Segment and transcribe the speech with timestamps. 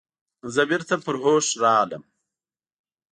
[0.53, 2.03] زه بیرته پر هوښ راغلم.